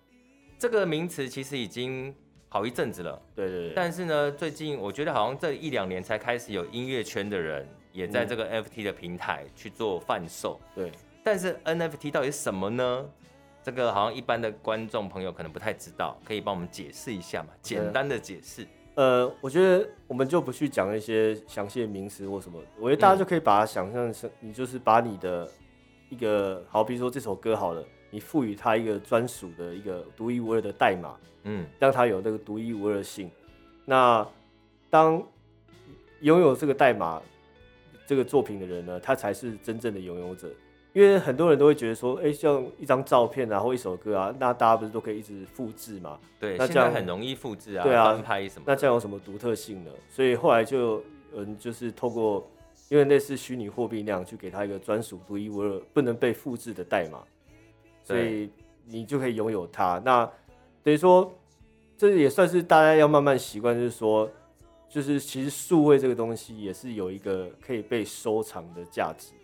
[0.58, 2.14] 这个名词其实已经
[2.50, 3.74] 好一阵子了，对对对。
[3.74, 10.60] 但是呢，最近我觉得好像这一两年才开始有音乐圈的人也在这个 NFT 的平台去做贩售。
[10.76, 10.92] 对。
[11.24, 13.10] 但是 NFT 到底是什么呢？
[13.64, 17.50] 这个好像一般的观众朋友可能不太知道，可以帮我们解释一下嘛？
[17.62, 18.68] 简单的解释。
[18.96, 25.50] 呃，我觉得我们就不去讲一些详细的名词或什么，我觉得大家就可以把它想象成，你就是把你的
[26.10, 27.86] 一个好，比如说这首歌好了。
[28.12, 33.30] 你赋予它一个专属的一个独一无二的代码，嗯，让它有那个独一无二性。
[33.86, 34.28] 那
[34.90, 35.22] 当
[36.22, 37.22] 拥有这个代码
[38.08, 40.50] 这个作品的人呢，他才是真正的拥有者。
[40.94, 46.20] 因为很多人都会觉得说，哎、欸，像一张照片啊，或一首歌啊，那大家不是都可以一直复制嘛？
[46.40, 48.14] 对，那这样很容易复制啊，对啊，
[48.50, 48.64] 什么？
[48.66, 49.92] 那这样有什么独特性呢？
[50.10, 51.04] 所以后来就
[51.36, 52.50] 嗯，就是透过
[52.90, 57.24] 因为类似虚拟货币那样，去给他一个专属独一无二、不能被复制的代码。
[58.04, 58.50] 所以
[58.88, 60.02] 你就可以拥有它。
[60.04, 60.28] 那
[60.82, 61.32] 等于说，
[61.96, 64.28] 这也算是大家要慢慢习惯，就是说，
[64.90, 69.39] 就是其实数位这个东西也是有一个可以被收藏的价值的。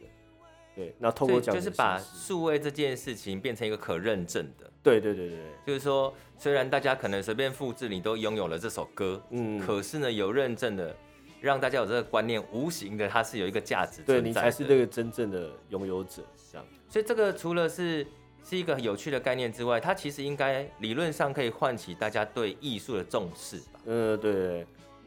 [0.75, 4.69] 对，那透过讲就是把数位这件事情变成一个可认证的。
[4.83, 10.95] 对对对对，就是说，虽然大家可能随便复制，你都拥有了这首歌，嗯，可是呢，有认证的，
[11.41, 16.67] 让大家有这个观念，无形的它是有一个价值，对你才是这个真正的拥有者，这样。
[16.89, 18.05] 所以这个除了是。
[18.47, 23.79] 是一个很有趣的概念之外，它其实应该理论上可以唤起大家对艺术的重视吧？
[23.85, 24.63] 嗯，对，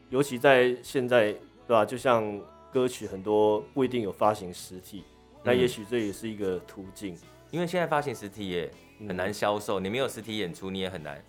[0.09, 1.31] 尤其在现在，
[1.65, 1.85] 对吧？
[1.85, 2.37] 就像
[2.69, 5.05] 歌曲很多不一定有发行实体，
[5.43, 7.15] 那也许这也是一个途径，
[7.51, 8.71] 因为现在发行实体也
[9.07, 11.23] 很难销售，你没有实体演出你也很难。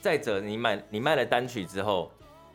[0.00, 2.10] 再者，你买你卖了单曲之后，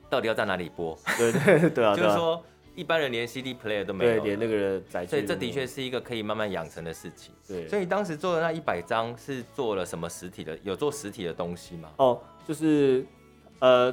[0.10, 0.98] 到底要在哪里播？
[1.18, 2.44] 对 对对啊，就是说。
[2.76, 7.34] 一般人连 CD player 都没有，对，连那个载具，所以这的确是一个可以慢慢养成的事情。
[7.48, 10.56] 对，所以当时做的那一百张是做了什么实体的？
[10.62, 11.92] 有做实体的东西吗？
[11.98, 13.04] 哦，就是
[13.58, 13.92] 呃，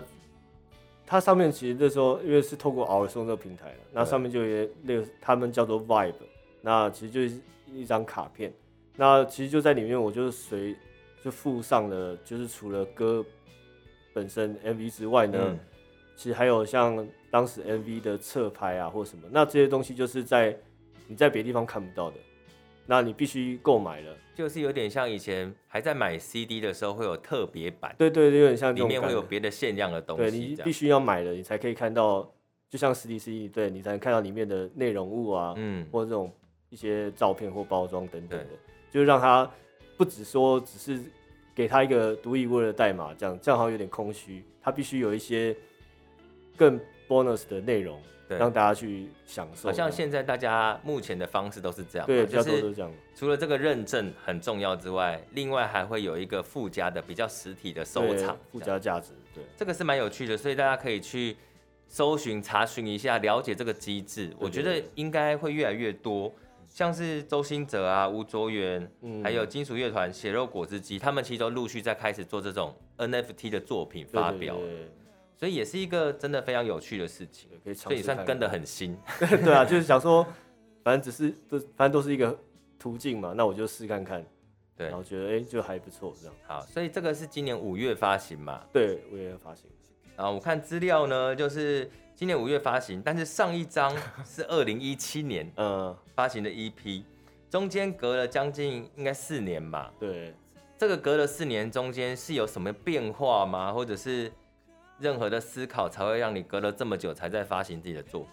[1.07, 6.12] 它上面其实那时候因为是透过 OurSong 这个平台，那上面就有那个他们叫做 Vibe，
[6.64, 7.38] 那其实就是
[7.72, 8.53] 一张卡片。
[8.96, 10.74] 那其实就在里面，我就随
[11.22, 13.24] 就附上了，就是除了歌
[14.12, 15.38] 本身 MV 之外呢。
[15.40, 15.59] 嗯
[16.16, 20.57] 其实还有像当时 MV 的侧拍啊，或什么，那这些东西就是在
[21.09, 22.16] 你在别的地方看不到的，
[22.87, 24.16] 那你必须购买了。
[24.33, 30.31] 就是有点像以前还在买 CD 的时候会有特别版，对对，有点像里面会有别的限量的东西。
[30.31, 32.33] 对，你必须要买了，你才可以看到，
[32.70, 36.33] 就像实体 CD，对你才能看到里面的内容物啊，嗯，或者这种
[36.75, 38.47] 一些照片或包装等等的，
[38.91, 39.49] 就是让他
[39.97, 41.01] 不只说只是
[41.55, 45.57] 给他一个独一无二的代码，这样这样好像有点空虚，他必须有一些
[46.57, 48.03] 更 bonus 的内容。
[48.27, 49.69] 对，让大家去享受。
[49.69, 52.91] 好像现在大家目前的方式都是这样，对，比较多都是这样。
[53.15, 59.13] 除了这个认证很重要之外，另外还会有一个附加的比较实体的收藏，附加价值。
[59.35, 61.37] 对，这个是蛮有趣的，所以大家可以去
[61.87, 64.35] 搜寻、查询一下，了解这个机制。
[64.39, 66.35] 我觉得应该会越来越多，
[66.75, 74.59] 像是周兴哲啊、吴卓源，嗯、还有金属乐团血肉果汁机，他们其实都陆续在开始做这种 NFT 的作品发表。
[75.37, 77.89] 所以也是一个真的非常有趣的事情，可以尝试。
[77.91, 78.99] 所以算跟得很新。
[79.21, 80.27] 对啊，就是想说，
[80.83, 82.37] 反正只是都，反正都是一个
[82.77, 84.27] 途径嘛，那我就试看看。
[84.77, 86.35] 对，然后觉得哎、欸，就还不错这样。
[86.45, 88.65] 好，所以这个是今年五月发行嘛？
[88.73, 89.71] 对，五月发行。
[90.17, 97.03] 啊，我看资料呢，就是今年五月发行，但是上一张是二零一七年呃发行的 EP，
[97.50, 99.92] 中间隔了将近应该四年吧。
[99.98, 100.35] 对，
[100.79, 103.72] 这个隔了四年中间是有什么变化吗？
[103.72, 104.33] 或者是？
[105.00, 108.31] 任何的思考才会让你隔了这么久才在发行自己的作品。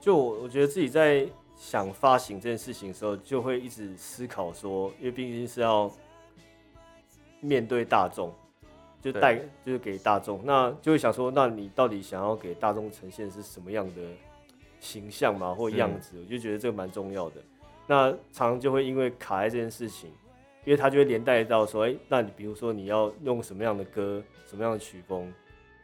[0.00, 5.92] 就我我觉得自己在想发行这件事情的时候，就会一直思考说，因为毕竟是要
[7.40, 8.34] 面对大众，
[9.02, 14.02] 就带就是给大众，那就会想说，那你到底想要给大众呈现是什么样的
[14.80, 16.16] 形象嘛，或样子？
[16.16, 17.36] 嗯、我就觉得这个蛮重要的。
[17.86, 20.10] 那常常就会因为卡在这件事情，
[20.64, 25.32] 因为它就会连带到说，哎、欸，那你比如说你要用什么样的歌，什么样的曲风？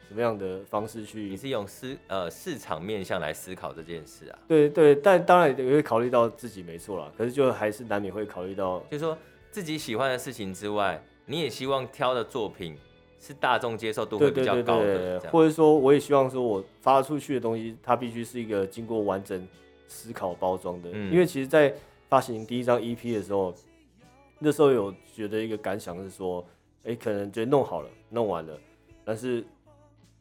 [0.08, 1.22] 什么样的方式去？
[1.22, 4.38] 你是用思呃市场面向来思考这件事啊？
[4.46, 7.10] 对对，但当然也会考虑到自己没错啦。
[7.16, 9.16] 可是就还是难免会考虑到，就是说
[9.50, 12.76] 自己喜欢的事情之外，你也希望挑的作品
[13.22, 19.48] 是大众接受度会比较高的，对对对对，或者说我也希望说我发出去的东西，它必须是一个经过完整
[19.86, 20.90] 思考包装的。
[20.92, 21.72] 嗯、因为其实，在
[22.10, 23.54] 发行第一张 EP 的时候，
[24.38, 26.44] 那时候有觉得一个感想是说，
[26.84, 28.58] 哎、欸，可能觉得弄好了，弄完了，
[29.04, 29.42] 但是。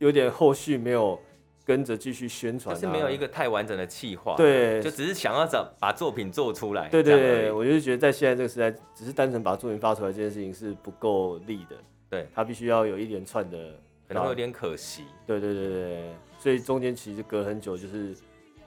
[0.01, 1.19] 有点后续没有
[1.63, 6.89] 跟着继续宣传，就是没有一个太完整的企划，对，就只是想要找把作品做出来。
[6.89, 11.75] 对对对，我就觉得在现在这个时代，只是单纯把作品发出来这件事情是不够力的。
[12.11, 13.73] 对，它必须要有一连串的，
[14.07, 15.05] 可能会有点可惜。
[15.25, 18.15] 对对对对，所以中间其实隔很久，就是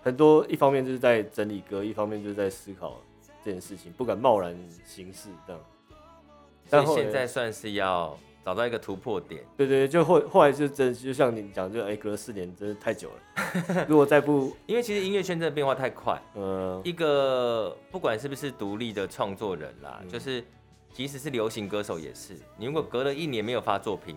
[0.03, 3.01] 很多一方面就是在整理歌，一方面就是在思考
[3.45, 5.63] 这件事情，不敢贸然行事这样。
[6.69, 8.19] 但现在算是要。
[8.45, 13.87] 找到一个突破点，对对，就后后来就真就像你讲，就哎、欸，隔了四年真的太久了。
[13.89, 20.45] 如果再不，因为其实音乐圈真的变化太快，嗯，一个不管是不是独立的创作人啦，嗯、就是
[20.95, 24.17] 即使是流行歌手也是，你如果隔了一年没有发作品，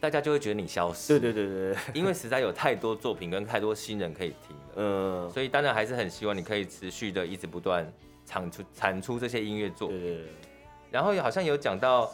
[0.00, 1.20] 大家就会觉得你消失。
[1.20, 7.86] 对对对对， 因为实在有太多作品跟太多新人可以听了，嗯，所以当然还是很希望你可以持续的一直不断
[8.24, 10.00] 产出产出这些音乐作品。
[10.00, 10.32] 对对对，
[10.90, 12.10] 然后好像有讲到。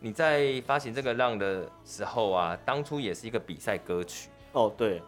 [0.00, 5.00] 你在发行这个浪的时候啊，当初也是一个比赛歌曲哦，对，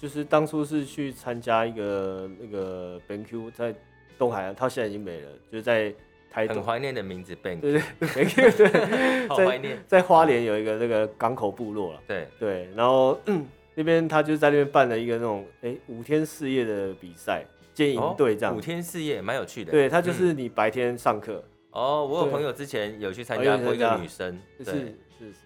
[0.00, 3.72] 就是当初是去参加一个那个 BenQ 在
[4.18, 5.94] 东海岸，他现在已经没了，就是在
[6.30, 12.28] 台，很怀念的名字 BenQ，对 对对，好怀念，在花莲有一个那个港口部落了，对。
[12.38, 21.34] 对，然后、嗯、那边他就在那边办了一个那种哎、欸、五天四夜的比赛兼营队这样、哦，五天四夜蛮有趣的，对他就是你白天上课。
[21.34, 24.72] 嗯哦，我有朋友之前有去参加过一个女生，对，是
[25.16, 25.38] 是是，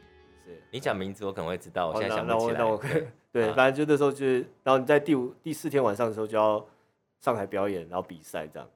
[0.71, 3.05] 你讲名字我可能会知道，我现在想不起来。
[3.31, 6.67] 对， 反正就那时候就是，然后你在第五、第四天晚上的时候就要
[7.21, 8.67] 上台表演，然后比赛这样。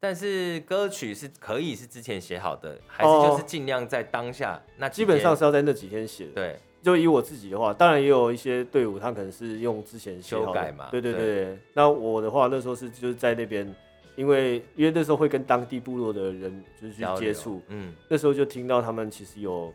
[0.00, 4.62] 但是歌曲是可以是之前写好的，还是就是尽量在当下？
[4.76, 6.32] 那基本上是要在那几天写的。
[6.32, 10.88] 对，就以我自己的话，当然也有一些队伍他可能是用之前修改嘛。
[10.90, 13.74] 对对对，那我的话那时候是就是在那边。
[14.16, 19.70] 因为因为那时候会跟当地部落的人就是去接触，嗯，那时候就听到他们其实有，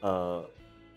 [0.00, 0.44] 呃，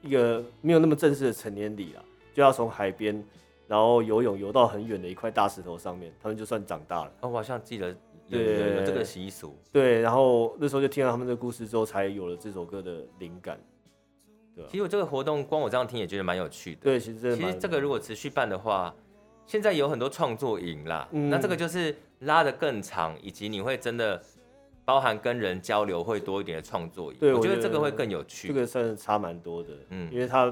[0.01, 2.01] 一个没有那么正式的成年礼啦，
[2.34, 3.24] 就要从海边，
[3.68, 7.12] 然后游泳游到很远的一块大石头上面，他们就算长大了。
[7.22, 7.95] 哦，我好像记得
[8.28, 9.57] 有对有这个习俗。
[9.71, 13.59] 对，然后那时候就听到他们的故事之后，才有了这首歌的灵感。
[14.55, 16.82] 对，其实我这个活动光我这样听也觉得蛮有趣的。
[16.82, 18.93] 对，其实其实这个如果持续办的话，
[19.45, 21.95] 现在有很多创作营啦，嗯，那这个就是。
[22.21, 24.19] 拉的更长，以及你会真的
[24.84, 28.47] 包含跟人交流会多一点的创作，对，我觉得这个会更有趣。
[28.47, 30.51] 这个算是差蛮多的，嗯，因为它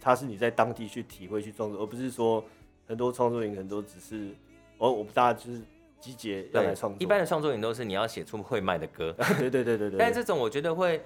[0.00, 2.44] 它是你在当地去体会去创作，而不是说
[2.84, 4.34] 很多创作营很多只是，
[4.78, 5.60] 哦，我不大就是
[6.00, 6.96] 集结要来创作。
[7.00, 9.98] 一般的创作营都是你要写出会卖的歌， 对对对对对。
[9.98, 11.02] 但这种我觉得会，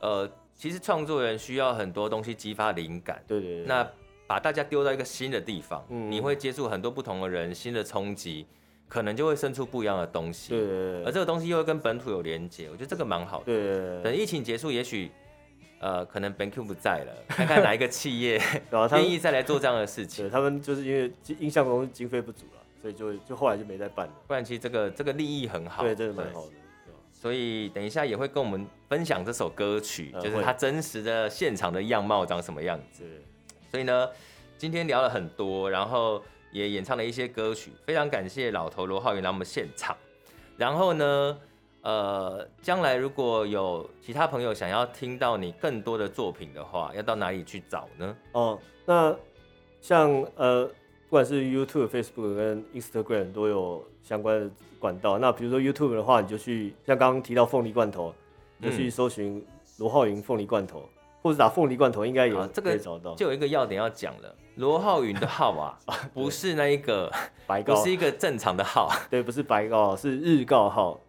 [0.00, 3.22] 呃，其实创作人需要很多东西激发灵感。
[3.26, 3.66] 对对对。
[3.66, 3.86] 那
[4.26, 8.46] 把大家丢到一个新的地方，嗯，你会接触很多不同的人，新的冲击，
[8.88, 10.50] 可能就会生出不一样的东西。
[10.50, 11.04] 对。
[11.04, 13.44] 而这个东西又会跟本土有连接，我觉得这个蛮好的。
[13.46, 14.02] 对。
[14.02, 15.10] 等疫情结束，也许。
[15.80, 18.40] 呃，可能 BenQ 不在了，看看哪一个企业
[18.92, 20.24] 愿意再来做这样的事情。
[20.24, 24.12] 对，他们就是因为音像公司经费不足了，所以就就后来就没再办了。
[24.26, 26.52] 不然其实这个这个利益很好，对，真的蛮好的。
[27.10, 33.02] 所以等一下也会跟我们分享这首歌曲，就是它真实的现场的样貌长什么样子。
[33.70, 34.10] 所以呢，
[34.58, 36.22] 今天聊了很多，然后
[36.52, 39.96] 也演唱了一些歌曲，非常感谢老头罗浩云来我们现场。
[40.58, 41.38] 然后呢，
[41.80, 48.14] 呃，将来如果有其他朋友想要听到你更多的作品的话，要到哪里去找呢？
[48.32, 49.16] 哦，那
[49.80, 50.70] 像呃，
[51.14, 54.50] 不管是 YouTube、Facebook 跟 Instagram 都有相关的
[54.80, 55.16] 管道。
[55.16, 58.12] 那比如说 YouTube 的话，你就去像刚刚提到凤梨罐头，
[58.60, 59.40] 就去搜寻
[59.78, 60.82] 罗浩云凤梨罐头，
[61.22, 63.14] 或者打凤梨罐头，应该也可以找到。
[63.14, 65.78] 就有一个要点要讲了，罗浩云的号啊，
[66.12, 67.08] 不是那一个
[67.46, 71.00] 白告，不是一个正常的号，对，不是白告，是日告号。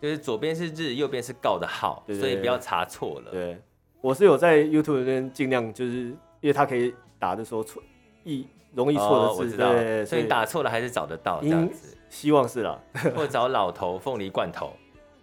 [0.00, 3.32] 就是左边是日，右边是告的号，所以不要查错了。
[3.32, 3.60] 对，
[4.00, 6.02] 我是有在 YouTube 那边尽量，就是
[6.40, 7.82] 因为它可以打的时候错，
[8.22, 11.96] 易容易错的字，知道，对，所以你打错了还是找得到这样子。
[12.08, 12.78] 希望是啦，
[13.14, 14.72] 或者找老头凤梨罐头，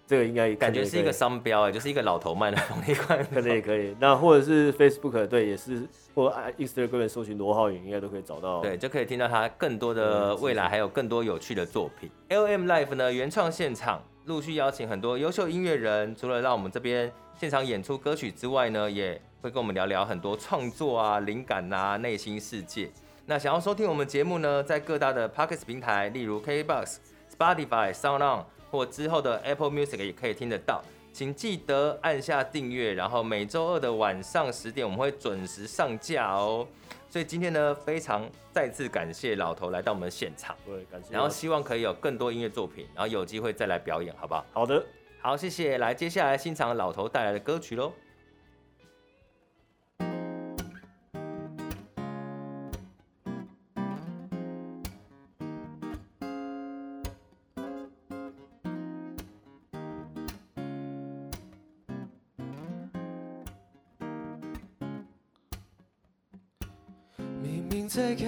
[0.05, 3.95] 这个应该感觉是一个商标哎，就是一个老头卖的凤梨罐头，可能也可以。
[3.99, 8.61] 那或者是 Facebook 对，也是或 Instagram 搜寻罗浩云，应该都可以找到。
[8.61, 12.09] 对，就可以听到他更多的未来，还有更多有趣的作品。
[12.29, 14.01] AOM Life 呢，原创现场。
[14.25, 22.89] 陆续邀请很多优秀音乐人，除了让我们这边现场演出歌曲之外呢，也会跟我们聊聊很多创作啊、灵感啊、内心世界。
[23.27, 26.97] 那想要收听我们节目呢，在各大的 p o c k e t 平台，例如 KBox、
[27.35, 30.83] Spotify、SoundOn 或之后的 Apple Music 也可以听得到。
[31.11, 36.67] 请记得按下订阅，然后每周二的晚上十点我们会准时上架哦。
[37.09, 41.11] 所以今天呢，非常再次感谢老头来到我们现场，对，感谢。
[41.11, 44.45] 然后希望可以有更多音乐作品，然后有机会再来表演，好不好？
[44.53, 44.85] 好的，
[45.19, 45.79] 好，谢谢。
[45.79, 47.91] 来，接下来欣赏老头带来的歌曲喽。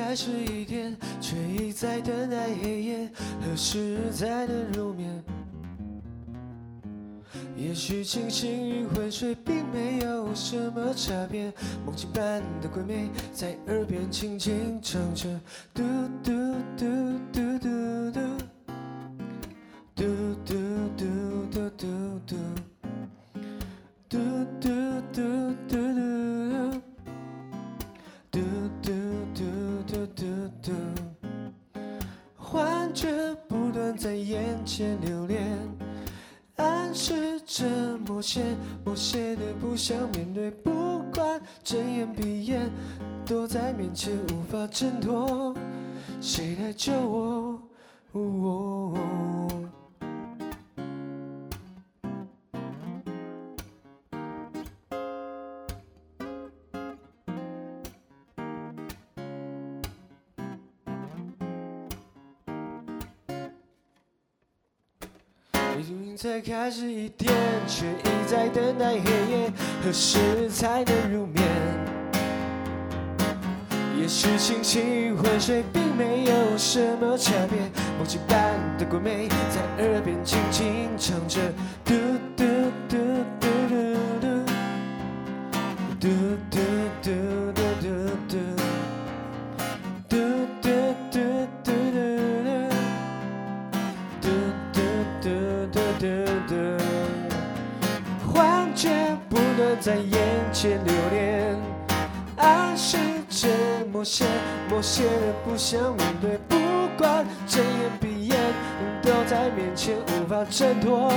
[0.07, 3.09] 开始一天，却一再等待黑夜，
[3.41, 5.21] 何时才能入眠？
[7.57, 11.51] 也许清醒与昏睡并没有什么差别，
[11.85, 15.27] 梦境般的鬼魅在耳边轻轻唱着，
[15.73, 15.83] 嘟
[16.23, 16.31] 嘟
[16.77, 16.85] 嘟
[17.33, 17.41] 嘟
[66.17, 67.31] 才开始一点，
[67.67, 69.53] 却一再等待黑夜，
[69.83, 71.45] 何时才能入眠？
[73.99, 77.59] 也许清醒与昏睡并没有什么差别，
[77.97, 81.39] 梦境般的鬼魅在耳边轻轻唱着，
[105.67, 106.55] 人不想面对，不
[106.97, 108.37] 管睁眼闭眼，
[109.01, 111.11] 都在面前无法挣脱。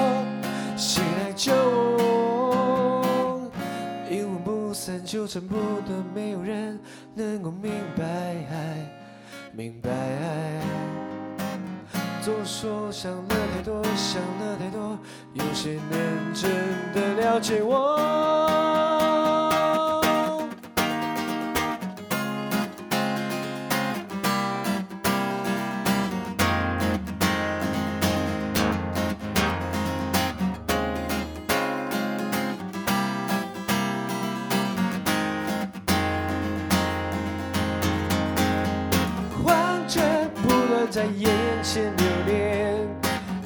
[41.00, 41.30] 在眼
[41.62, 42.76] 前留恋。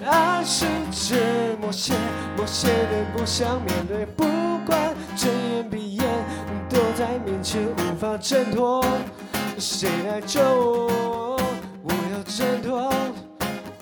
[0.05, 1.95] 爱是这么些，
[2.37, 4.25] 某些人不想面对，不
[4.67, 6.05] 管睁眼闭眼，
[6.69, 8.85] 都在面前无法挣脱。
[9.57, 11.41] 谁来救我？
[11.85, 12.93] 我要挣脱，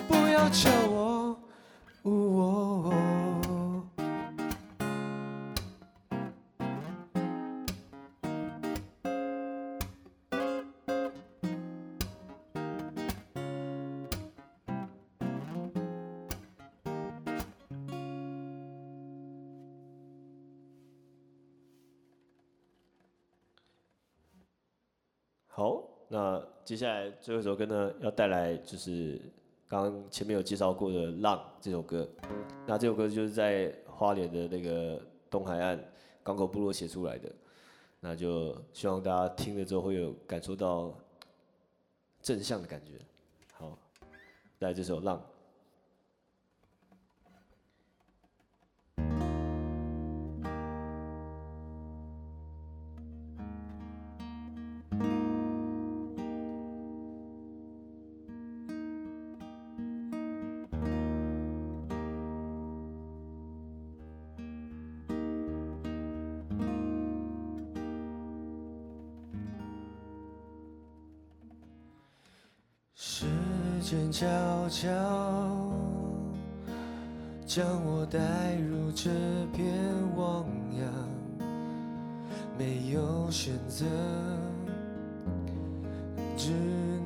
[0.06, 1.38] 不要救我。
[2.02, 2.92] 哦
[26.64, 29.20] 接下来最后一首歌呢，要带来就是
[29.66, 32.08] 刚刚前面有介绍过的《浪》这首歌。
[32.66, 35.78] 那这首歌就是在花莲的那个东海岸
[36.22, 37.28] 港口部落写出来的。
[37.98, 40.96] 那就希望大家听了之后会有感受到
[42.20, 42.92] 正向的感觉。
[43.54, 43.76] 好，
[44.58, 45.18] 带来这首《浪》。
[73.22, 73.28] 时
[73.80, 74.26] 间悄
[74.68, 74.90] 悄
[77.46, 78.18] 将我带
[78.56, 79.10] 入这
[79.52, 79.64] 片
[80.16, 80.44] 汪
[80.76, 80.90] 洋，
[82.58, 83.86] 没有选择，
[86.36, 86.50] 只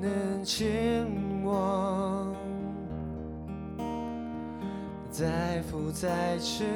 [0.01, 1.07] 能前
[1.45, 2.35] 往。
[5.11, 6.67] 再浮再沉，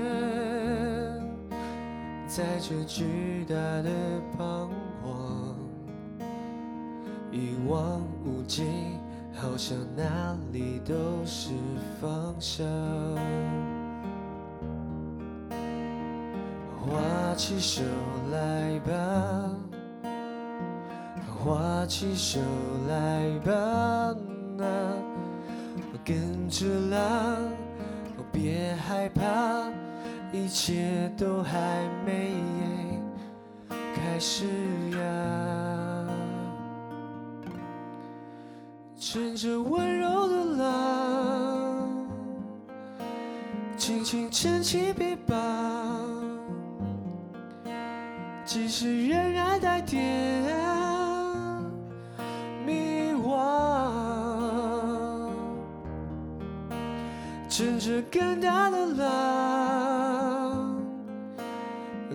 [2.26, 3.90] 在这巨大的
[4.36, 4.68] 彷
[5.02, 5.56] 徨，
[7.32, 8.99] 一望无际。
[9.40, 11.50] 好像哪里都是
[11.98, 12.66] 方向。
[16.78, 17.82] 画起手
[18.30, 19.50] 来吧，
[21.26, 22.38] 画起手
[22.86, 24.14] 来吧，
[24.58, 24.64] 那
[26.04, 27.38] 跟着浪，
[28.30, 29.70] 别害怕，
[30.32, 32.30] 一切都还没
[33.94, 34.44] 开始
[34.98, 35.79] 呀。
[39.12, 41.98] 乘着温柔的浪，
[43.76, 45.36] 轻轻牵起臂膀，
[48.44, 50.00] 即使仍然带点
[52.64, 53.36] 迷惘。
[57.48, 60.78] 乘着更大的浪，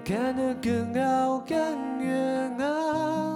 [0.06, 1.58] 看得更高更
[2.00, 3.35] 远啊，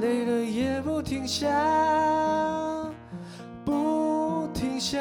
[0.00, 1.46] 累了也不停下。
[3.64, 4.98] 不停下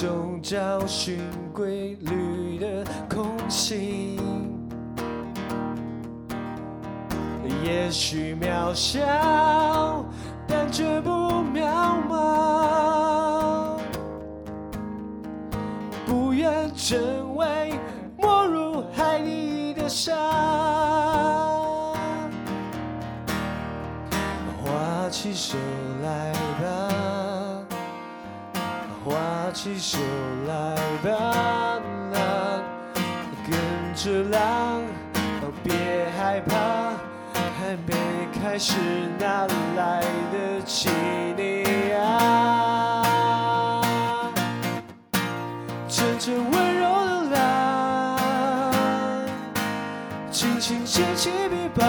[0.00, 1.18] 中找寻
[1.52, 4.18] 规律的空隙。
[7.62, 9.02] 也许渺小，
[10.48, 11.68] 但绝不渺
[12.08, 13.76] 茫。
[16.06, 17.74] 不愿成为
[18.16, 20.19] 没入海里的沙。
[29.62, 29.98] 起手
[30.48, 31.78] 来吧，
[33.44, 33.52] 跟
[33.94, 34.80] 着浪，
[35.62, 36.54] 别害怕，
[37.34, 37.92] 还没
[38.40, 38.72] 开始，
[39.18, 39.46] 哪
[39.76, 40.00] 来
[40.32, 40.88] 得及
[41.36, 43.02] 你啊？
[45.90, 48.18] 乘着温柔的浪，
[50.30, 51.86] 轻轻掀起臂膀，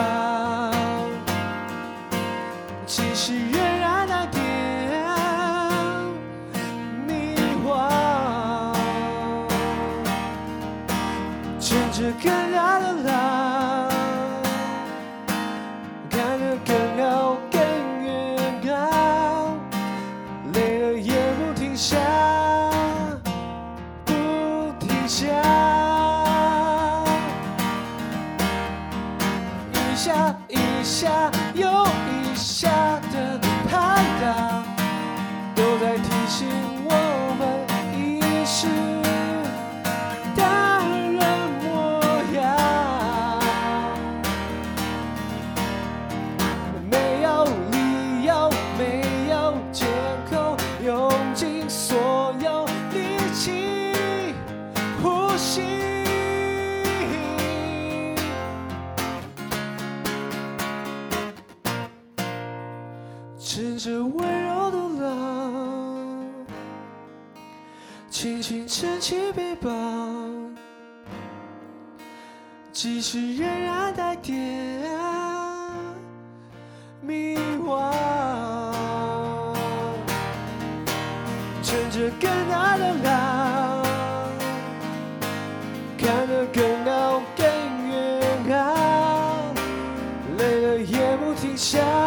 [91.57, 92.00] 下。